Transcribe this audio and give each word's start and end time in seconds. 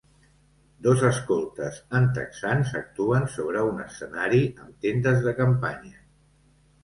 Dos 0.85 1.01
escoltes 1.09 1.75
en 1.99 2.07
texans 2.15 2.71
actuen 2.79 3.29
sobre 3.35 3.61
un 3.73 3.83
escenari 3.85 4.41
amb 4.65 4.79
tendes 4.87 5.23
de 5.27 5.35
campanya. 5.43 6.01